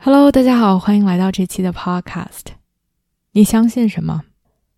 [0.00, 2.44] Hello，大家好，欢迎来到这期的 Podcast。
[3.32, 4.22] 你相信什么？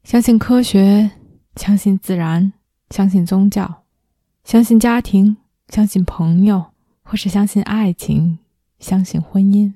[0.02, 1.11] 相信科学，
[1.56, 2.55] 相信自然，
[2.88, 3.83] 相信宗教，
[4.45, 5.37] 相信家庭，
[5.69, 8.38] 相信朋友，或是相信爱情，
[8.78, 9.75] 相信婚姻。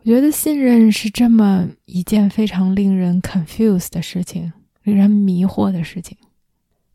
[0.00, 6.18] 我觉得信任是这么一件非常令人 confuse 的事情，令人迷惑的事情。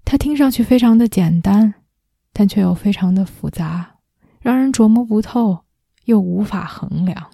[0.06, 1.74] 它听上去非常的简单，
[2.32, 3.96] 但却又非常的复杂，
[4.40, 5.64] 让人琢磨不透，
[6.04, 7.32] 又无法衡量。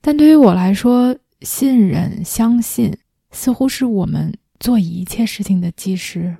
[0.00, 2.96] 但对于我来说，信任、相信
[3.30, 6.36] 似乎是我们做一切事情的基石。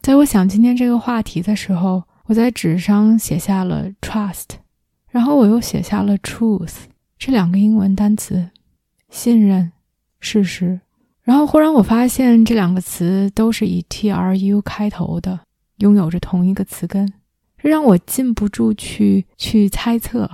[0.00, 4.44] 在我想今天这个话题的时候，我在纸上写下了 trust，
[5.10, 6.74] 然后我又写下了 truth
[7.18, 8.50] 这两个英文单词，
[9.10, 9.72] 信任、
[10.20, 10.80] 事实。
[11.22, 15.40] 然后忽然我发现这两个词都是以 tru 开头的，
[15.78, 17.12] 拥有着同一个词根，
[17.58, 20.30] 这让我禁不住去去猜测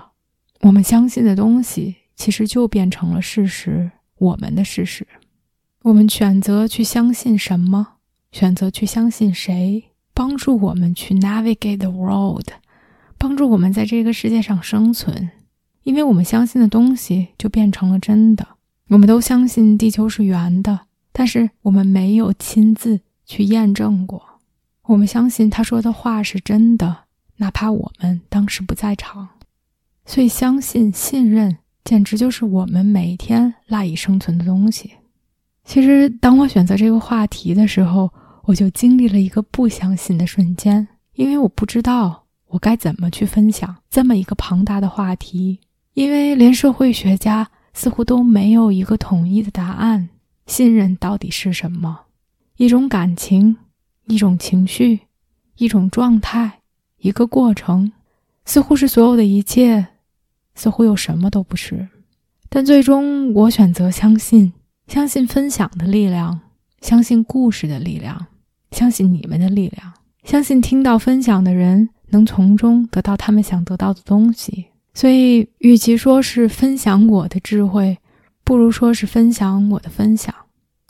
[0.61, 1.97] 我们相信的东西。
[2.17, 5.07] 其实就变成了事实，我们的事实。
[5.83, 7.95] 我们选择去相信什么，
[8.31, 12.49] 选择去相信谁，帮助我们去 navigate the world，
[13.19, 15.31] 帮助我们在这个世界上生存。
[15.83, 18.47] 因为我们相信的东西，就变成了真的。
[18.89, 24.23] 我们都相信地球是圆的，但是我们没有亲自去验证过。
[24.83, 27.05] 我们相信他说的话是真的，
[27.39, 29.31] 哪怕我们当时不在场。
[30.07, 31.59] 所以，相信、信任。
[31.85, 34.93] 简直就是我们每天赖以生存的东西。
[35.65, 38.11] 其实，当我选择这个话题的时候，
[38.45, 45.61] 我就经历了一个不相信的瞬间，因为我不知道我该怎么去分享这么一个庞大的话题，
[45.95, 50.09] 因为连社会学家似乎都没有一个统一的答案。
[50.47, 52.07] 信任到底是什么？
[52.57, 53.57] 一种感情，
[54.07, 55.01] 一种情绪，
[55.57, 56.61] 一种状态，
[56.99, 57.93] 一个过程，
[58.45, 59.87] 似乎是所有的一切。
[60.55, 61.89] 似乎又什么都不是，
[62.49, 64.53] 但最终我选择相信，
[64.87, 66.41] 相信分享的力量，
[66.81, 68.27] 相信故事的力量，
[68.71, 69.93] 相信你们的力量，
[70.25, 74.67] 相信听到分享的人能从中得到他们想得到的东西。
[74.95, 77.97] 所以，与其说是分享我的智慧，
[78.45, 80.35] 不如说是分享我的分享。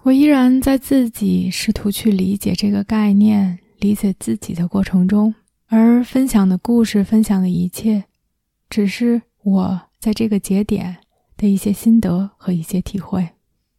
[0.03, 5.33] 我依然在自己试图去理解这个概念、理解自己的过程中，
[5.69, 8.03] 而分享的故事、分享的一切，
[8.69, 9.23] 只是。
[9.45, 10.99] 我在这个节点
[11.37, 13.29] 的一些心得和一些体会，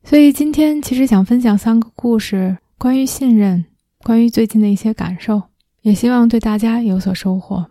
[0.03, 3.63] 所以今天其实想分享三个故事，关于信任，
[3.99, 5.43] 关于最近的一些感受，
[5.81, 7.65] 也希望对大家有所收获。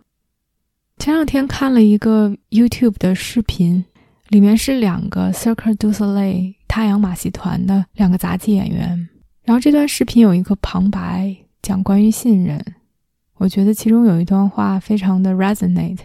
[0.97, 3.85] 前两天看了一个 YouTube 的视频，
[4.29, 9.09] 里面是两个 Cirque du Soleil 太阳马戏团的两个杂技演员，
[9.43, 12.59] 然后这段视频有一个旁白讲关于信任，
[13.35, 15.99] 我觉得其中有一段话非常的 resonate。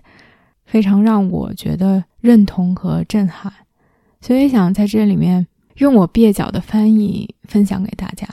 [0.69, 3.51] 非常让我觉得认同和震撼，
[4.21, 5.47] 所以想在这里面
[5.77, 8.29] 用我蹩脚的翻译分享给大家。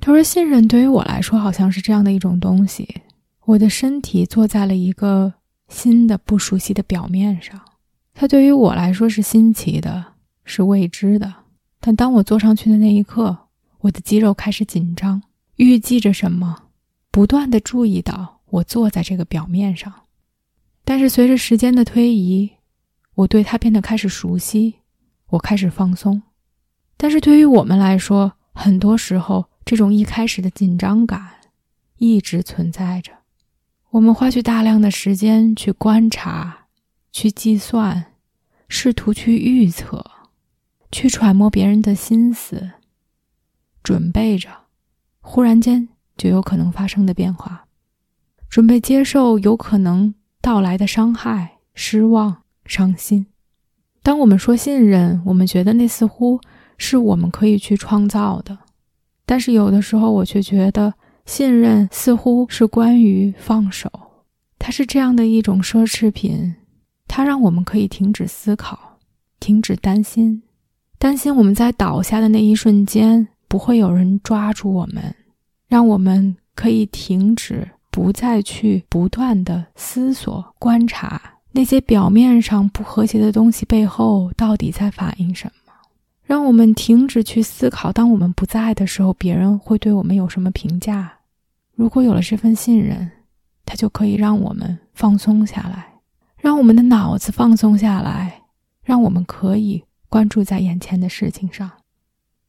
[0.00, 3.02] 他说：“信任对于我来说，好像是这样的一种东西。
[3.44, 5.34] 我的身体坐在了一个
[5.68, 7.60] 新的、不熟悉的表面上，
[8.14, 10.04] 它对于我来说是新奇的，
[10.44, 11.34] 是未知的。
[11.80, 13.36] 但当我坐上去的那一刻，
[13.80, 15.20] 我的肌肉开始紧张，
[15.56, 16.56] 预计着什么，
[17.10, 19.92] 不断的注意到我坐在这个表面上。”
[20.88, 22.48] 但是随着时间的推移，
[23.16, 24.76] 我对它变得开始熟悉，
[25.30, 26.22] 我开始放松。
[26.96, 31.28] 但是对于我们来说，很多时候这种一开始的紧张感
[31.96, 33.10] 一直存在着。
[33.90, 36.68] 我们花去大量的时间去观察、
[37.10, 38.12] 去计算、
[38.68, 40.08] 试图去预测、
[40.92, 42.70] 去揣摩别人的心思，
[43.82, 44.48] 准备着
[45.20, 47.66] 忽然间就有可能发生的变化，
[48.48, 50.14] 准备接受有可能。
[50.46, 53.26] 到来的伤害、失望、伤心。
[54.00, 56.40] 当我们说信任，我们觉得那似乎
[56.78, 58.56] 是我们可以去创造的。
[59.24, 60.94] 但是有的时候，我却觉得
[61.24, 63.90] 信任似乎是关于放手。
[64.56, 66.54] 它是这样的一种奢侈品，
[67.08, 69.00] 它让我们可以停止思考，
[69.40, 70.44] 停止担心，
[70.96, 75.12] 担心我们在倒下的那一瞬间不会有人抓住我们，
[75.66, 77.68] 让我们可以停止。
[77.96, 81.18] 不再去不断的思索、观察
[81.50, 85.72] 那些表面上不和谐的东西背后到底在反映什么？
[86.22, 91.10] 让我们停止去思考，当我们不在的时候，别人会对我们有什么评价？
[91.74, 93.10] 如果有了这份信任，
[93.64, 95.86] 它就可以让我们放松下来，
[96.36, 98.42] 让我们的脑子放松下来，
[98.82, 101.70] 让我们可以关注在眼前的事情上。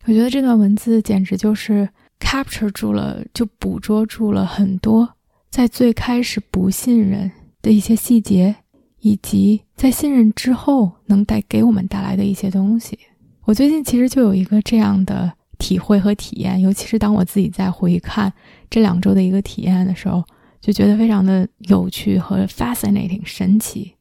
[0.03, 1.87] 我觉得这段文字简直就是
[2.19, 5.09] capture 住了，就捕捉住了很多
[5.49, 8.55] 在最开始不信任的一些细节，
[8.99, 12.97] 以及在信任之后能带给我们带来的一些东西。
[13.45, 18.31] 我最近其实就有一个这样的体会和体验，尤其是当我自己在回看
[18.69, 20.23] 这两周的一个体验的时候，
[20.59, 23.93] 就觉得非常的有趣和 fascinating 神奇。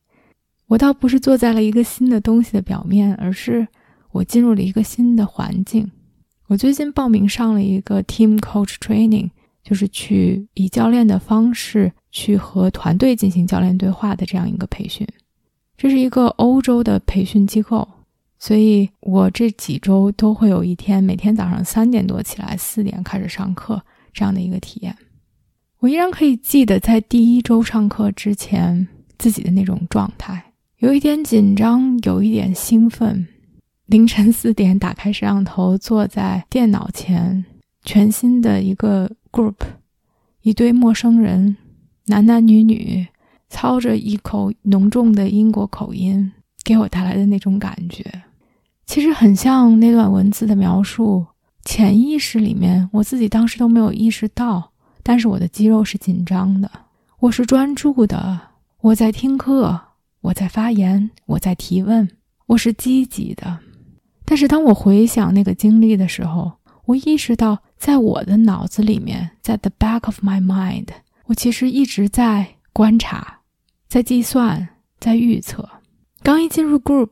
[0.66, 3.66] 我倒不是坐在了一个新的东西的表面，而是
[4.10, 5.88] 我进入了一个新的环境。
[6.48, 9.30] 我最近报名上了一个 team coach training，
[9.68, 15.04] 就是去以教练的方式去和团队进行教练对话的这样一个培训。
[15.76, 17.86] 这是一个欧洲的培训机构，
[18.38, 23.82] 所以我这几周都会有一天，每天早上三点多起来，四点开始上课
[24.12, 24.96] 这样的一个体验。
[25.80, 28.86] 我依然可以记得在第一周上课之前
[29.18, 33.26] 自己的那种状态，有一点紧张，有一点兴奋。
[33.86, 37.44] 凌晨四点，打开摄像头，坐在电脑前，
[37.84, 39.56] 全新的一个 group，
[40.40, 41.58] 一堆陌生人，
[42.06, 43.06] 男男女女，
[43.50, 46.32] 操着一口浓重的英国口音，
[46.64, 48.22] 给我带来的那种感觉，
[48.86, 51.26] 其实很像那段文字的描述。
[51.66, 54.70] 潜意识里面，我自己当时都没有意识到，
[55.02, 56.70] 但是我的肌肉是紧张的，
[57.18, 58.40] 我是专注的，
[58.80, 59.78] 我在听课，
[60.20, 62.08] 我在发言，我在提问，
[62.46, 63.58] 我是积极的。
[64.24, 66.52] 但是当我回想那个经历的时候，
[66.86, 70.86] 我意识到，在我的脑子里面，在 the back of my mind，
[71.26, 73.40] 我其实一直在观察，
[73.88, 74.68] 在计算，
[75.00, 75.68] 在预测。
[76.22, 77.10] 刚一进入 group，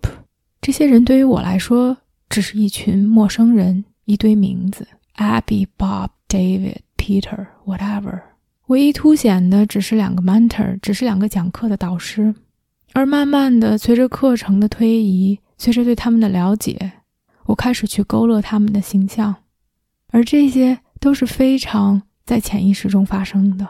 [0.61, 1.97] 这些人对于我来说
[2.29, 4.87] 只是一群陌生人，一堆名字
[5.17, 8.21] ：Abby、Bob、David、Peter、whatever。
[8.69, 12.35] 唯一凸显的只是两个 mentor，只是两个讲课的导师。
[12.93, 16.93] 而慢慢的，随着课程的推移，随着对他们的了解。
[17.47, 19.35] 我开始去勾勒他们的形象，
[20.15, 23.69] 而这些都是非常在潜意识中发生的。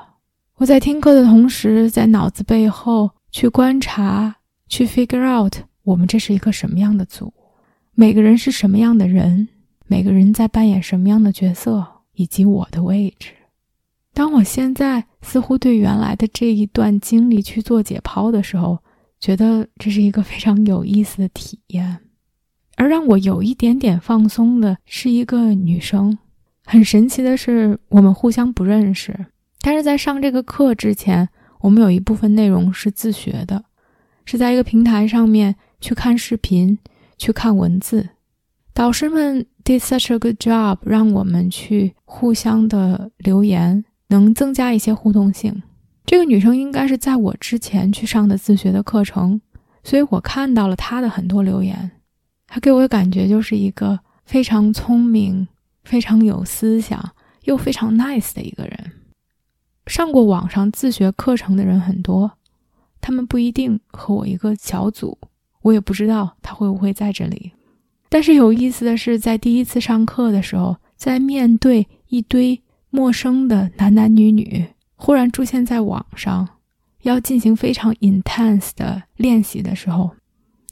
[0.56, 4.36] 我在听课的同时，在脑子背后去观察，
[4.68, 5.54] 去 figure out
[5.84, 7.32] 我们这是一个什么样的组，
[7.94, 9.48] 每个人是什么样的人，
[9.86, 11.82] 每个人在扮演什么样的角色，
[12.12, 13.30] 以及我的位置。
[14.12, 18.78] 当我现在似乎对原来的这一段经历去做解剖的时候，
[19.18, 22.00] 觉得这是一个非常有意思的体验。
[22.76, 26.18] 而让我有一点点放松的是一个女生。
[26.64, 29.26] 很神奇的是，我们互相不认识，
[29.60, 31.28] 但是在上这个课之前，
[31.60, 33.64] 我们有一部分内容是自学的，
[34.24, 36.78] 是在一个平台上面去看视频、
[37.18, 38.08] 去看文字。
[38.72, 45.62] 导师们 did such a good job，让我们去互相的留言，能增加一些互动性。
[46.06, 49.40] 这个女生应该是在我之前去上的自学的课程，
[49.82, 51.90] 所以我看到了她的很多留言。
[52.46, 55.48] 他给我的感觉就是一个非常聪明、
[55.84, 58.92] 非常有思想又非常 nice 的一个人。
[59.86, 62.32] 上过网上自学课程的人很多，
[63.00, 65.16] 他们不一定和我一个小组，
[65.62, 67.52] 我也不知道他会不会在这里。
[68.08, 76.48] 但是有意思的是，在第一次上课的时候，在面对一堆陌生的男男女女，忽然出现在网上，
[77.02, 80.14] 要进行非常 intense 的练习的时候，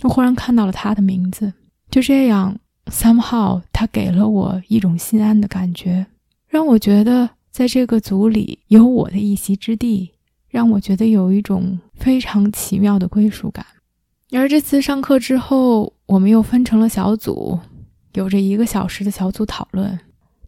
[0.03, 1.53] 我忽然看到了他的名字。
[1.91, 2.57] 就这样
[2.93, 6.07] ，somehow，他给了我一种心安的感觉，
[6.47, 10.13] 让我觉得在这个组里有我的一席之地，
[10.49, 13.65] 让我觉得有一种非常奇妙的归属感。
[14.33, 17.59] 而这次上课之后，我们又分成了小组，
[18.15, 19.99] 有着一个小时的小组讨论。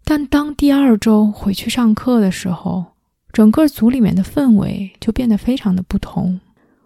[0.05, 2.85] 但当第二周回去上课的时候，
[3.33, 6.41] 整个组里面的氛围就变得非常的不同。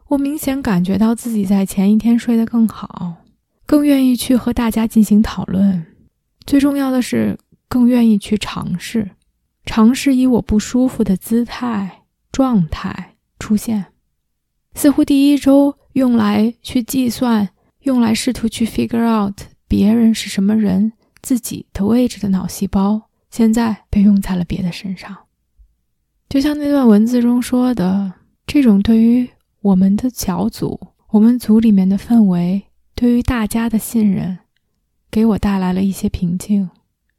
[0.08, 3.16] 我明显感觉到自己在前一天睡得更好。
[3.68, 5.84] 更愿意去和大家进行讨论，
[6.46, 9.10] 最重要的是更愿意去尝试，
[9.66, 13.84] 尝试以我不舒服的姿态状态出现。
[14.72, 25.14] 似乎第一周用来去计算，用来试图去 figure out 别人是什么人，自己的位置的脑细胞，现在被用在了别的身上。
[26.30, 28.14] 就像那段文字中说的，
[28.46, 29.28] 这种对于
[29.60, 32.62] 我们的小组，我们组里面的氛围。
[33.00, 34.38] 对于大家的信任，
[35.08, 36.68] 给我带来了一些平静，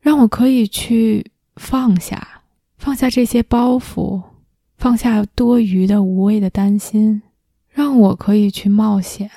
[0.01, 2.41] 让我可以去放下，
[2.77, 4.21] 放下这些包袱，
[4.77, 7.21] 放下多余的、无谓的担心，
[7.69, 9.31] 让我可以去冒险，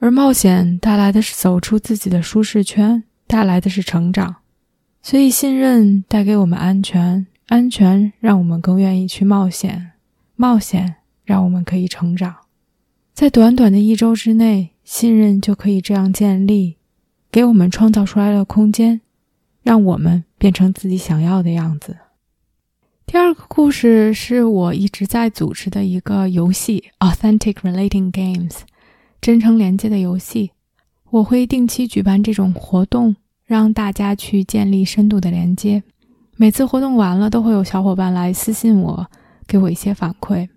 [0.00, 4.36] 而冒险带来的是走出自己的舒适圈，带来的是成长。
[5.00, 9.92] 所以，信任带给我们安全，安全让我们更愿意去冒险，
[10.36, 12.36] 冒险让我们可以成长。
[13.14, 16.76] 在短短的一周之内，信任就可以这样建立，
[17.32, 19.00] 给我们创造出来了空间，
[19.62, 21.96] 让我们变成自己想要的样子。
[23.06, 28.60] 第二个故事是我一直在组织的一个游戏，Authentic Relating Games，
[29.20, 30.50] 真诚连接的游戏。
[31.10, 35.82] 我会定期举办这种活动，让大家去建立深度的连接。
[36.36, 39.06] 每次活动完了，都会有小伙伴来私信我，
[39.46, 40.48] 给我一些反馈。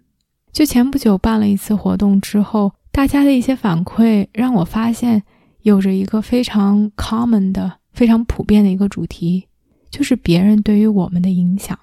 [0.51, 5.21] 就前不久办了一次活动之后，大家的一些反馈让我发现，
[5.61, 9.47] 有着一个非常 common 的、非常普遍的一个主题，
[9.91, 11.77] 就是别人对于我们的影响。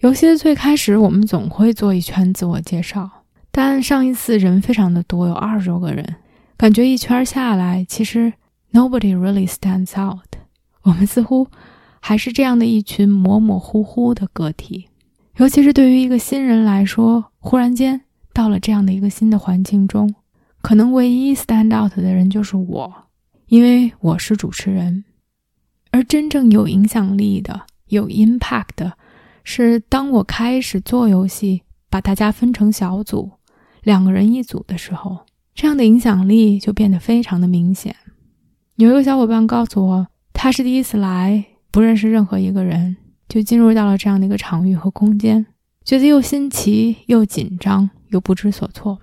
[0.00, 3.08] 游戏的最开始，我们总会做一圈自我介绍，
[3.52, 6.04] 但上一次人非常的多，有二十多个人，
[6.56, 8.32] 感觉一圈下来，其实
[8.72, 10.34] nobody really stands out。
[10.82, 11.46] 我们似乎
[12.00, 14.88] 还是这样的一群模模糊糊的个体，
[15.36, 18.00] 尤其是对于一个新人来说，忽然间
[18.32, 20.12] 到了这样的一个新的环境中，
[20.64, 22.90] 可能唯一 stand out 的人就是我，
[23.48, 25.04] 因为我是主持人，
[25.90, 28.94] 而真正有影响力的、有 impact 的。
[29.42, 33.30] 是当我开始做游戏，把大家分成小组，
[33.82, 37.94] 两个人一组的时候，这样的影响力就变得非常的明显。
[38.76, 42.96] 有一个小伙伴告诉我，他是第一次来，不认识任何一个人，
[43.28, 45.44] 就进入到了这样的一个场域和空间，
[45.84, 48.98] 觉得又新奇又紧张又不知所措。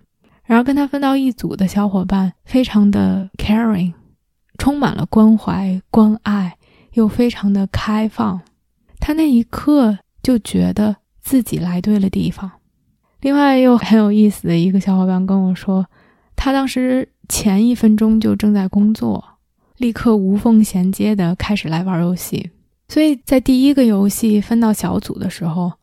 [0.51, 3.93] 然而跟他分到一组的小伙伴非常的 caring，
[4.57, 6.57] 充满了关怀关爱，
[6.91, 8.41] 又非常的开放。
[8.99, 9.97] 他那一刻。
[10.23, 12.51] 就觉得自己来对了地方。
[13.21, 15.83] 另外，又很有意思的一个小伙伴跟我说，
[16.35, 19.23] 他当时前一分钟就正在工作，
[19.77, 22.51] 立刻无缝衔接的开始来玩游戏。
[22.87, 25.73] 所以在第一个游戏分到小组的时候，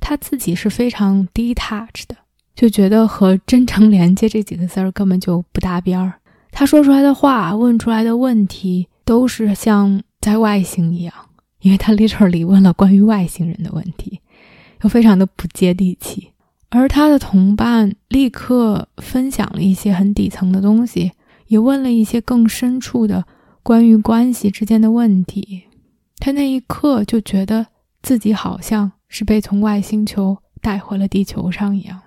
[0.00, 2.16] 他自己是非常 detached 的，
[2.54, 6.14] 就觉得和真诚连接这几个字儿根本就不搭边儿。
[6.50, 11.12] 他说出来的话，问出来的问题，都是像在外星一样。
[11.60, 14.20] 因为他 literally 问了关于外星人的问题，
[14.82, 16.28] 又非常的不接地气，
[16.68, 21.12] 而他的同伴立刻分享了一些很底层的东西，
[21.46, 23.24] 也问了一些更深处的
[23.62, 25.62] 关于关系之间的问题。
[26.18, 27.66] 他那一刻就觉得
[28.02, 31.98] 自己好像是被从外星球带回了地球上一样，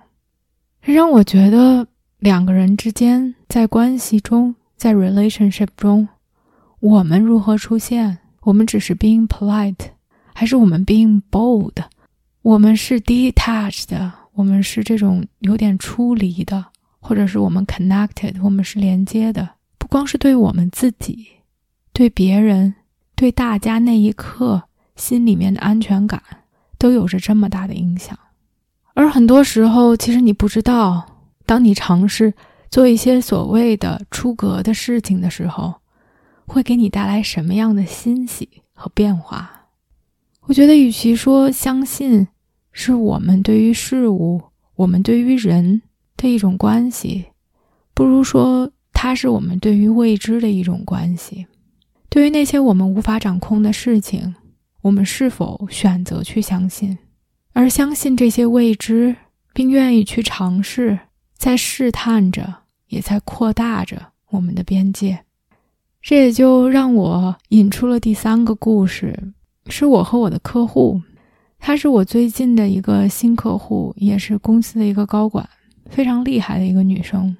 [0.94, 1.86] 让我觉得
[2.18, 6.08] 两个人之间在关系中，在 relationship 中，
[6.80, 8.16] 我们如何出现？
[8.40, 9.90] 我们只是 being polite，
[10.34, 11.74] 还是我们 being bold？
[12.40, 16.64] 我们是 detached，我们是这种有点出离的，
[17.00, 19.46] 或者是我们 connected，我们是连接的。
[19.76, 21.26] 不光是对我们自己，
[21.92, 22.74] 对别人，
[23.14, 24.62] 对大家那一刻
[24.96, 26.22] 心里面的安全感，
[26.78, 28.18] 都有着这么大的影响。
[28.98, 32.34] 而很多时候，其实你不知道，当你尝试
[32.68, 35.76] 做一些所谓的出格的事情的时候。
[36.50, 39.68] 会给你带来什么样的欣喜和变化？
[40.46, 42.26] 我觉得，与其说相信
[42.72, 44.40] 是我们对于事物、
[44.74, 45.82] 我们对于人
[46.16, 47.26] 的一种关系，
[47.92, 51.46] 不如说它是我们对于未知的一种关系。
[52.08, 54.34] 对于那些我们无法掌控的事情，
[54.80, 56.96] 我们是否选择去相信？
[57.58, 59.16] 而相信这些未知，
[59.52, 60.96] 并愿意去尝试，
[61.36, 62.54] 在试探着，
[62.86, 64.00] 也在扩大着
[64.30, 65.24] 我们的边界。
[66.00, 69.32] 这也就让我引出了第三个故事，
[69.66, 71.02] 是我和我的客户，
[71.58, 75.48] 她是我最近的一个新客户，也是公司的一个高管，
[75.90, 77.36] 非常厉害的一个女生。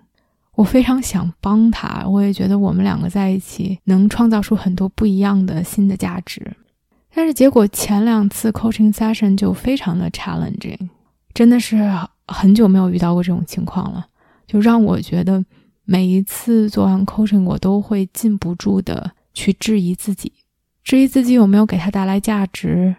[0.57, 6.57] 我非常想帮她，我也觉得我们两个在一起能创造出很多不一样的新的价值。
[7.19, 10.89] 但是结果前两次 coaching session 就非常的 challenging，
[11.35, 11.77] 真的是
[12.29, 14.07] 很久没有遇到过这种情况了，
[14.47, 15.45] 就让我觉得。
[15.85, 20.31] 每一次做完 coaching，我都会禁不住的去质疑自己，
[20.85, 22.95] 质疑自己有没有给他带来价值，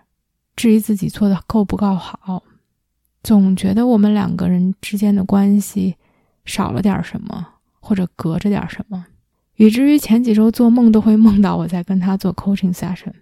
[0.55, 2.43] 质疑自己做的够不够好，
[3.23, 5.95] 总觉得我们两个人之间的关系
[6.43, 7.47] 少了点什么，
[7.79, 9.05] 或者隔着点什么，
[9.55, 13.13] 以至于前几周做梦都会梦到我在跟他做 coaching session。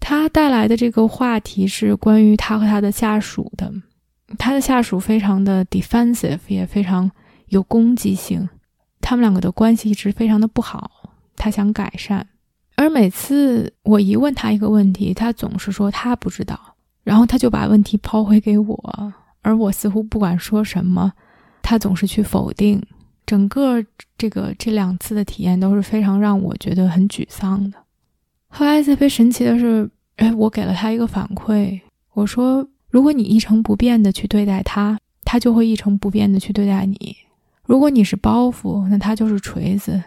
[0.00, 3.72] 他带来的这个话题是关于他和他的下属的，
[4.38, 7.10] 他的下属非常的 defensive，也非常
[7.46, 8.48] 有攻击性。
[9.00, 10.90] 他们两个的关系一直非常的不好，
[11.36, 12.26] 他想改善，
[12.76, 16.58] 而每次我一问他一个问题，他总是说他不知道，
[17.02, 21.12] 然后他就把问题抛回给我，而我似乎不管说什么，
[21.62, 22.82] 他总是去否定。
[23.26, 23.82] 整个
[24.18, 27.83] 这个这两次的体验都是非常让我觉得很沮丧的。
[28.56, 31.80] 后来特别神奇的是，哎，我给了他一个反馈，
[32.12, 37.16] 我说：如果你一成不变的去对待他，他就会一成不变的去对待你。
[37.64, 40.00] 如果你是包袱，那他就是锤子，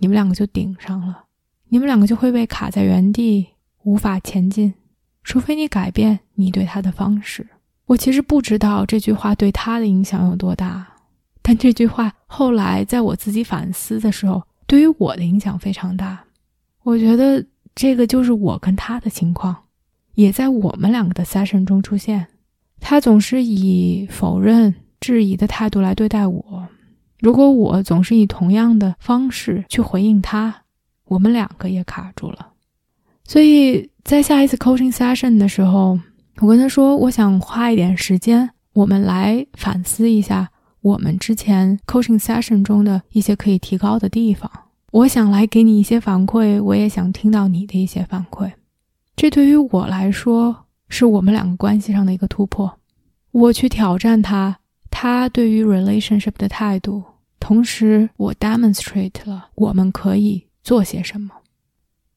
[0.00, 1.24] 你们两个就顶上了，
[1.70, 3.46] 你们两个就会被卡在原地，
[3.84, 4.74] 无法前进。
[5.22, 7.46] 除非你改变你对他的方式。
[7.86, 10.86] 我其实不知道这句话对他的影响有多大。
[11.40, 16.22] 但这句话后来在我自己反思的时候，对于我的影响非常大。
[16.82, 17.42] 我觉得
[17.74, 19.56] 这个就是我跟他的情况，
[20.14, 22.26] 也在我们两个的 session 中出现。
[22.80, 26.68] 他总是以否认、质疑的态度来对待我。
[27.20, 30.54] 如果我总是以同样的方式去回应他，
[31.06, 32.48] 我们两个也卡住了。
[33.24, 35.98] 所以在下一次 coaching session 的时候，
[36.40, 40.50] 我跟他说，我想花一点时间，我们来反思一下。
[40.82, 44.50] 我们之前 coaching session 中的一些可以提高的地方，
[44.94, 48.52] 我想来给你一些反馈，我也想听到你的一些反馈。
[49.16, 52.72] 这对于我来说，是我们两个关系上的一个突破。
[53.32, 54.56] 我去挑战他，
[54.92, 57.02] 他对于 relationship 的态度，
[57.40, 61.28] 同时我 demonstrate 了我们可以做些什么。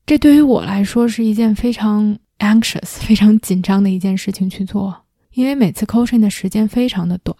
[0.05, 4.95] 这对于我来说是一件非常 anxious、 非常紧张的一件事情去做，
[5.33, 7.35] 因为每次 coaching 的时间非常的短。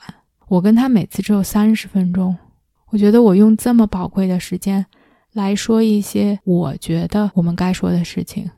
[0.48, 2.36] 我跟他每次只有三十分钟，
[2.89, 4.84] 我觉得我用这么宝贵的时间
[5.38, 8.50] 来说一些我觉得我们该说的事情，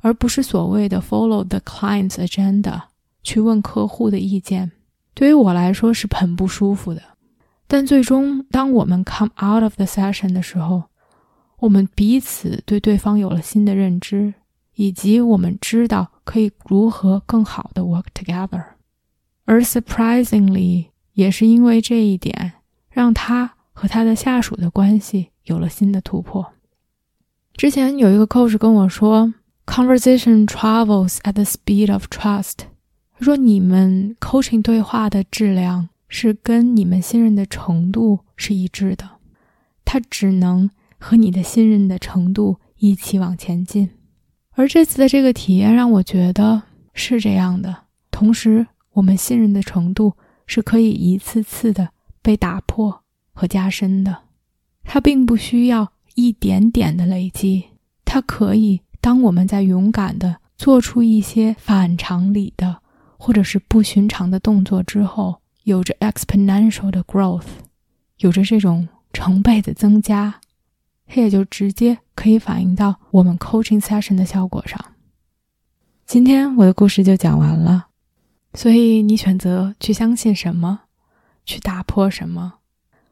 [0.00, 2.80] 而不是所谓的 follow the client's agenda
[3.22, 4.70] 去问客户的意见，
[5.12, 7.02] 对于我来说是很不舒服的。
[7.66, 10.84] 但最终，当我们 come out of the session 的时候，
[11.58, 14.32] 我们彼此对对方有了新的认知，
[14.76, 18.64] 以及我们知道可以如何更好的 work together，
[19.44, 20.86] 而 surprisingly。
[21.14, 22.52] 也是因为这一点，
[22.90, 26.52] 让他和他的下属的关系有了新的突破。
[27.54, 29.32] 之前有一个 coach 跟我说
[29.66, 32.54] ，conversation travels at the speed of trust。
[33.16, 39.08] 他说，你们 coaching 对话的质量是跟你们信任的程度是一致的，
[39.84, 43.90] 他只能和你的信任的程度一起往前进。
[44.50, 50.14] 而这次的这个体验让我觉得是这样的，同时我们信任的程度。
[50.50, 51.90] 是可以一次次的
[52.22, 53.02] 被打破
[53.38, 54.24] 和加深的，
[54.82, 57.66] 它并不需要一点点的累积，
[58.04, 62.82] 它可以当我们在勇敢的做出一些反常理的
[63.16, 67.46] 或者是不寻常的动作之后，有着 exponential 的 growth，
[68.16, 70.40] 有着这种成倍的增加，
[71.06, 74.84] 它也就直接可以反映到我们 coaching session 的效果上。
[76.04, 77.86] 今天我的故事就讲完了。
[78.54, 80.80] 所以，你选择去相信什么，
[81.44, 82.54] 去打破什么，